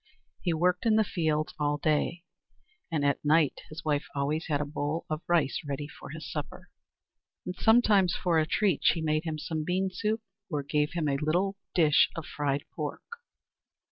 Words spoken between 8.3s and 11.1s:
a treat, she made him some bean soup, or gave him